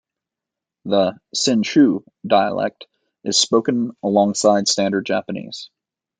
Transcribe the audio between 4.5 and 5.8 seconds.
standard Japanese.